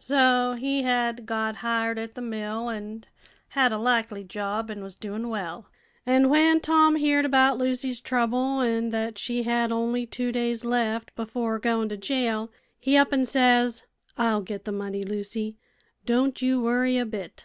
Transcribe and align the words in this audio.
So 0.00 0.56
he 0.58 0.82
had 0.82 1.24
got 1.24 1.54
hired 1.58 2.00
at 2.00 2.16
the 2.16 2.20
mill, 2.20 2.68
an' 2.68 3.04
had 3.50 3.70
a 3.70 3.78
likely 3.78 4.24
job, 4.24 4.72
an' 4.72 4.82
was 4.82 4.96
doin' 4.96 5.28
well. 5.28 5.66
An' 6.04 6.28
when 6.30 6.58
Tom 6.58 6.96
heerd 6.96 7.24
about 7.24 7.58
Lucy's 7.58 8.00
trouble, 8.00 8.60
an' 8.60 8.90
thet 8.90 9.18
she 9.18 9.44
had 9.44 9.70
only 9.70 10.04
two 10.04 10.32
days 10.32 10.64
left 10.64 11.14
before 11.14 11.60
goin' 11.60 11.88
to 11.90 11.96
jail, 11.96 12.50
he 12.80 12.96
up 12.96 13.12
an' 13.12 13.24
says: 13.24 13.84
'I'll 14.16 14.40
get 14.42 14.64
the 14.64 14.72
money, 14.72 15.04
Lucy: 15.04 15.54
don' 16.04 16.32
you 16.38 16.60
worry 16.60 16.98
a 16.98 17.06
bit.' 17.06 17.44